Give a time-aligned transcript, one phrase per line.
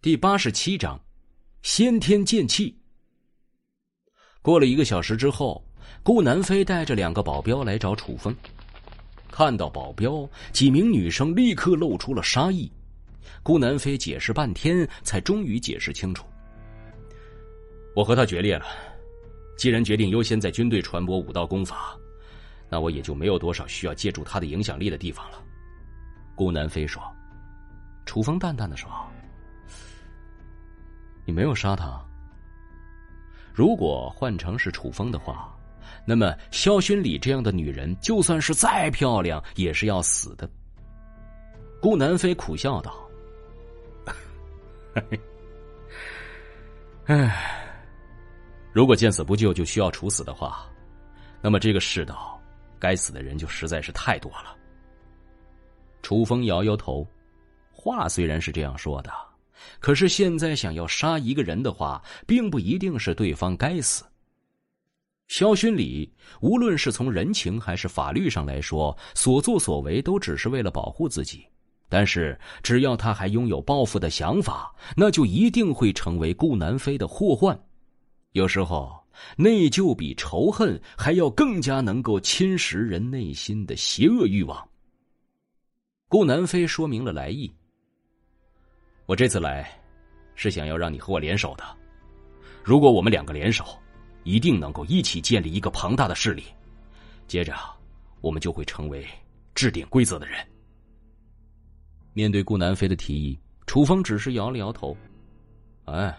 [0.00, 0.96] 第八十七章，
[1.62, 2.72] 先天剑气。
[4.42, 5.60] 过了一个小时之后，
[6.04, 8.32] 顾南飞带着两个保镖来找楚风。
[9.28, 12.70] 看到保镖，几名女生立刻露出了杀意。
[13.42, 16.24] 顾南飞解释半天，才终于解释清楚
[17.92, 18.66] ：“我和他决裂了。
[19.56, 21.98] 既然决定优先在军队传播武道功法，
[22.70, 25.42] 那我也就没有多少需要借助他的影响力的地方了。”
[26.36, 27.02] 顾南飞说。
[28.06, 28.88] 楚风淡淡的说。
[31.28, 32.02] 你没有杀他。
[33.52, 35.54] 如果换成是楚风的话，
[36.06, 40.48] 那么萧薰礼这样的女人，就算是再漂亮，也是要死的。
[41.82, 43.06] 顾南飞苦笑道
[47.04, 47.76] ：“唉，
[48.72, 50.66] 如果见死不救就需要处死的话，
[51.42, 52.40] 那么这个世道，
[52.78, 54.56] 该死的人就实在是太多了。”
[56.00, 57.06] 楚风摇摇头，
[57.70, 59.27] 话虽然是这样说的。
[59.80, 64.04] 可是现在想要杀一个人的话，并不一定是对方该死。
[65.28, 66.10] 萧勋礼
[66.40, 71.44] 无论是从人情还是法律上来说，所作所为都只是为了保护自己。
[71.90, 77.58] 但是只要他还拥有报复的想法，那就一定会成为顾南飞的祸患。
[78.32, 78.94] 有时候，
[79.36, 84.68] 内疚比仇恨还要更加能够侵蚀人内心的邪恶欲望。
[86.08, 87.52] 顾南飞说明了来意。
[89.08, 89.66] 我这次来，
[90.34, 91.64] 是想要让你和我联手的。
[92.62, 93.64] 如果我们两个联手，
[94.22, 96.44] 一定能够一起建立一个庞大的势力。
[97.26, 97.54] 接着，
[98.20, 99.06] 我们就会成为
[99.54, 100.46] 制定规则的人。
[102.12, 104.94] 面对顾南飞的提议，楚风只是摇了摇头。
[105.86, 106.14] 哎，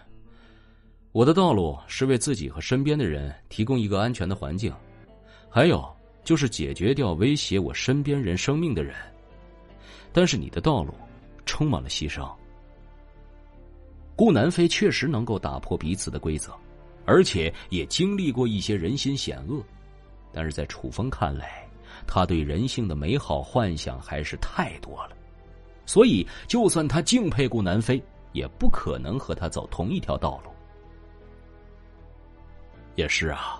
[1.12, 4.74] 我的道路是为自己和身边的人提供一个安全的环境，
[5.48, 5.88] 还有
[6.24, 8.96] 就是解决掉威胁我身边人生命的人。
[10.12, 10.92] 但是你的道路
[11.46, 12.28] 充满了牺牲。
[14.20, 16.52] 顾南飞确实能够打破彼此的规则，
[17.06, 19.64] 而且也经历过一些人心险恶，
[20.30, 21.66] 但是在楚风看来，
[22.06, 25.16] 他对人性的美好幻想还是太多了，
[25.86, 27.98] 所以就算他敬佩顾南飞，
[28.32, 30.50] 也不可能和他走同一条道路。
[32.96, 33.58] 也是啊，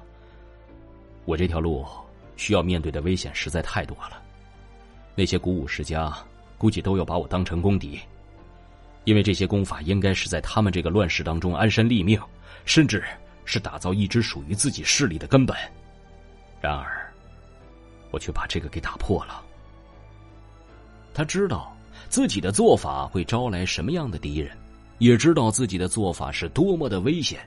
[1.24, 1.86] 我这条路
[2.36, 4.22] 需要面对的危险实在太多了，
[5.14, 6.14] 那些古武世家
[6.58, 7.98] 估计都要把我当成公敌。
[9.04, 12.20] 因为这些功法应该是在他们这个乱世当中安身立命，
[12.64, 13.02] 甚至
[13.44, 15.56] 是打造一支属于自己势力的根本。
[16.60, 17.10] 然而，
[18.10, 19.42] 我却把这个给打破了。
[21.14, 21.76] 他知道
[22.08, 24.56] 自己的做法会招来什么样的敌人，
[24.98, 27.40] 也知道自己的做法是多么的危险。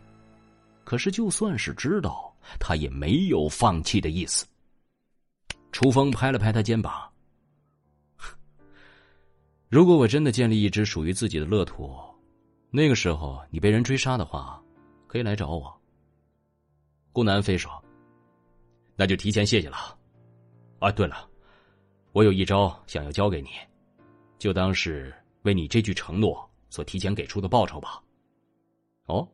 [0.84, 4.46] 可是，就算是知道，他也没有放弃的意思。
[5.72, 7.10] 楚风拍了拍他肩膀。
[9.74, 11.92] 如果我真的建立一支属于自己的乐土，
[12.70, 14.62] 那个时候你被人追杀的话，
[15.08, 15.76] 可以来找我。
[17.12, 17.72] 顾南飞说
[18.96, 19.98] ：“那就提前谢谢了。
[20.78, 21.28] 啊，对了，
[22.12, 23.50] 我有一招想要教给你，
[24.38, 25.12] 就当是
[25.42, 28.00] 为你这句承诺所提前给出的报酬吧。”
[29.10, 29.28] 哦，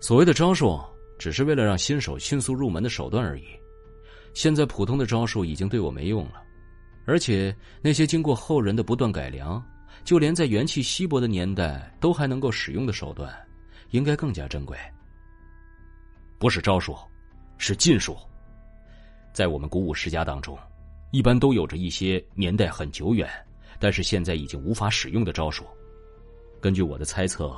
[0.00, 0.80] 所谓的招数，
[1.18, 3.44] 只是为了让新手迅速入门的手段而已。
[4.32, 6.42] 现在普通的招数已经对我没用了。
[7.04, 9.62] 而且那些经过后人的不断改良，
[10.04, 13.34] 就连在元气稀薄的年代都还能够使用的手段，
[13.90, 14.76] 应该更加珍贵。
[16.38, 16.96] 不是招数，
[17.58, 18.16] 是禁术。
[19.32, 20.58] 在我们古武世家当中，
[21.10, 23.28] 一般都有着一些年代很久远，
[23.78, 25.64] 但是现在已经无法使用的招数。
[26.60, 27.56] 根据我的猜测，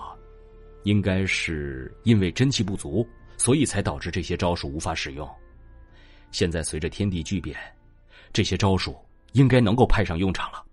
[0.84, 5.28] 应该是因为真气不足，所以才导致这些招数无法使用。
[6.30, 7.56] 现在随着天地巨变，
[8.32, 8.96] 这些招数。
[9.32, 10.64] 应该能够派上用场了。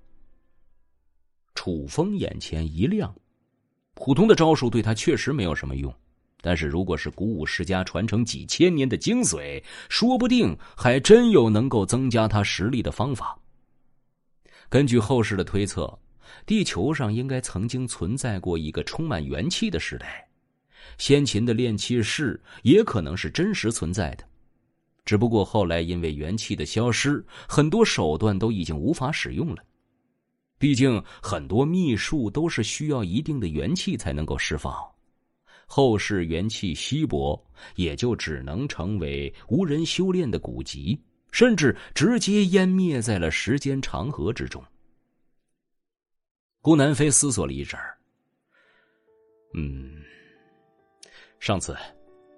[1.56, 3.14] 楚风眼前一亮，
[3.94, 5.94] 普通的招数对他确实没有什么用，
[6.42, 13.38] 但是如果是古武世家传承几千年的精髓，说不定还真有能够增加他实力的方法。
[14.70, 16.00] 根据后世的推测，
[16.46, 20.26] 地球上应该曾经存在过一个充满元气的时代，
[20.98, 24.24] 先秦的炼气士也可能是真实存在的。
[25.10, 29.66] 只不过后来因为元气的消失，很多手段都已经无法使用了。
[30.60, 34.72] 毕竟很多秘术都是需要一定的元气才能够释放，
[35.66, 37.44] 后世元气稀薄，
[37.76, 41.02] 也就只能成为无人修炼的古籍，
[41.32, 44.64] 甚至直接湮灭在了时间长河之中。
[46.62, 47.98] 顾南飞思索了一阵儿，
[49.56, 50.04] 嗯，
[51.40, 51.76] 上次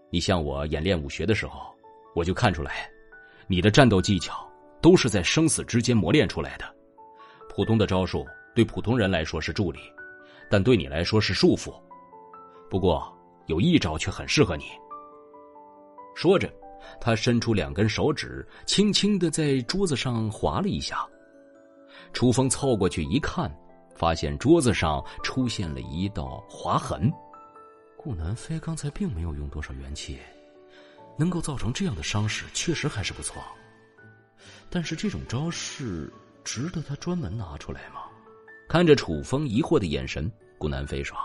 [0.10, 1.70] 你向我演练武学的时候。
[2.14, 2.90] 我就看出来，
[3.48, 4.48] 你的战斗技巧
[4.82, 6.66] 都是在生死之间磨练出来的。
[7.50, 8.26] 普通的招数
[8.56, 9.80] 对普通人来说是助力，
[10.50, 11.74] 但对你来说是束缚。
[12.70, 13.12] 不过
[13.48, 14.66] 有一招却很适合你。
[16.16, 16.52] 说着，
[17.00, 21.06] 他伸出两根手指，轻轻的在桌子上划了一下。
[22.14, 23.50] 楚风凑过去一看，
[23.96, 27.12] 发现桌子上出现了一道划痕。
[27.98, 30.18] 顾南飞刚才并没有用多少元气，
[31.18, 33.42] 能够造成这样的伤势，确实还是不错。
[34.70, 36.12] 但是这种招式
[36.44, 38.02] 值得他专门拿出来吗？
[38.70, 41.18] 看着楚风疑惑的眼神，顾南飞说：“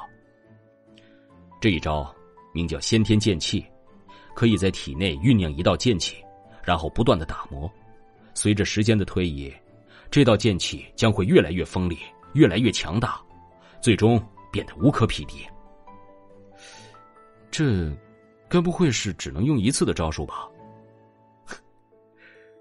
[1.62, 2.12] 这一招
[2.53, 3.65] 名叫先天剑气，
[4.35, 6.17] 可以在体内酝酿一道剑气，
[6.65, 7.71] 然后不断的打磨。
[8.35, 9.55] 随着时间的推移，
[10.11, 11.99] 这道剑气将会越来越锋利，
[12.35, 13.21] 越来越强大，
[13.81, 15.47] 最终变得无可匹敌。”
[17.49, 17.97] 这，
[18.48, 20.48] 该不会是只能用一次的招数吧？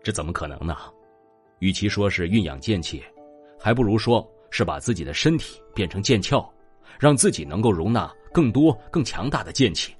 [0.03, 0.75] 这怎么可能呢？
[1.59, 3.03] 与其说是运养剑气，
[3.59, 6.47] 还不如说是把自己的身体变成剑鞘，
[6.99, 9.95] 让自己能够容纳更多更强大的剑气。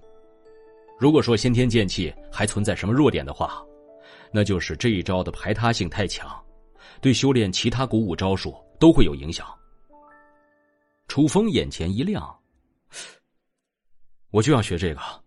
[1.00, 3.64] 如果说先天剑气还存在什么弱点的话，
[4.32, 6.30] 那就是这一招的排他性太强，
[7.02, 9.48] 对修炼其他古武招数都会有影响。
[11.08, 12.38] 楚风眼前一亮。
[14.32, 15.25] 我就要学这个。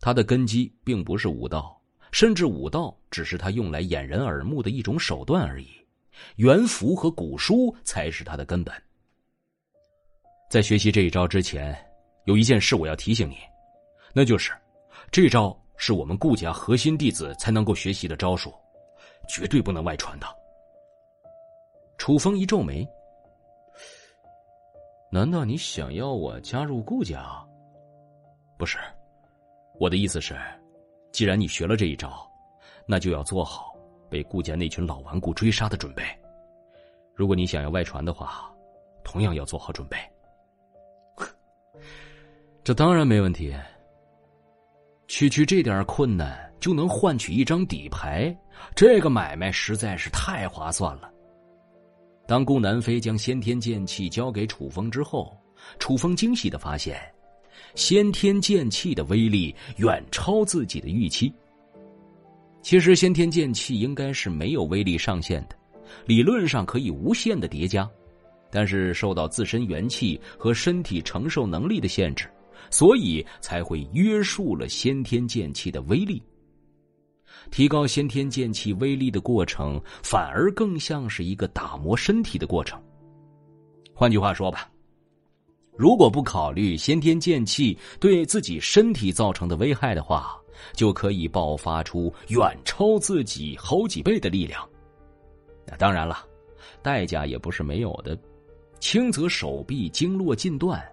[0.00, 1.80] 他的根基并不是武道，
[2.12, 5.68] 甚至武道只是他用来掩人耳目的一种手段而已。
[6.36, 8.74] 元符和古书才是他的根本。
[10.50, 11.76] 在学习这一招之前，
[12.24, 13.36] 有一件事我要提醒你，
[14.12, 14.52] 那就是，
[15.10, 18.52] 这招是我们顾家核心弟子才能够学习的招数，
[19.28, 20.26] 绝对不能外传的。
[21.98, 22.88] 楚风一皱眉。
[25.10, 27.24] 难道你想要我加入顾家？
[28.58, 28.78] 不是，
[29.78, 30.36] 我的意思是，
[31.12, 32.28] 既然你学了这一招，
[32.86, 33.74] 那就要做好
[34.10, 36.02] 被顾家那群老顽固追杀的准备。
[37.14, 38.52] 如果你想要外传的话，
[39.04, 39.96] 同样要做好准备。
[42.64, 43.54] 这当然没问题。
[45.06, 48.36] 区区这点困难就能换取一张底牌，
[48.76, 51.10] 这个买卖实在是太划算了。
[52.26, 55.34] 当顾南飞将先天剑气交给楚风之后，
[55.78, 57.00] 楚风惊喜的发现，
[57.74, 61.32] 先天剑气的威力远超自己的预期。
[62.60, 65.56] 其实，先天剑气应该是没有威力上限的，
[66.06, 67.88] 理论上可以无限的叠加，
[68.50, 72.28] 但是受到自身元气和身体承受能力的限制，
[72.68, 76.22] 所以才会约束了先天剑气的威力。
[77.50, 82.78] 提高先天剑气威力的过程，反而更像是一个打磨身体的过程。
[83.94, 84.68] 换句话说吧，
[85.78, 90.36] 如果不考虑先天剑气对自己身体造成的危害的话，
[90.72, 94.68] 就可以爆发出远超自己好几倍的力量。
[95.64, 96.26] 那当然了，
[96.82, 98.18] 代价也不是没有的，
[98.80, 100.84] 轻则手臂经络尽断，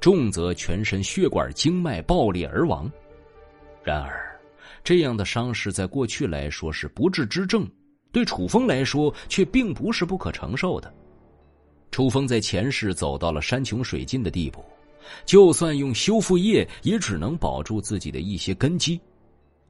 [0.00, 2.90] 重则全身血管经脉爆裂而亡。
[3.84, 4.26] 然而。
[4.82, 7.68] 这样的伤势在过去来说是不治之症，
[8.10, 10.90] 对楚风来说却并不是不可承受的。
[11.90, 14.64] 楚风在前世走到了山穷水尽的地步，
[15.24, 19.00] 就算用修复液，也只能保住自己的一些根基。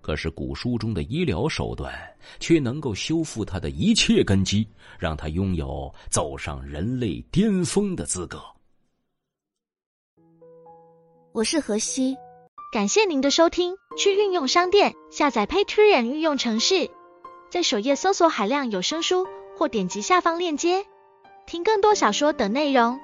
[0.03, 1.93] 可是古书中的医疗手段
[2.39, 4.67] 却能够修复他的一切根基，
[4.99, 8.43] 让他拥有走上人类巅峰的资格。
[11.33, 12.17] 我是何西。
[12.73, 16.89] 感谢您的收听，去运用商店下载 Patreon 运用城市，
[17.51, 19.27] 在首页搜索海量有声书，
[19.59, 20.87] 或点击下方链接
[21.51, 23.01] 听更多小说等内容。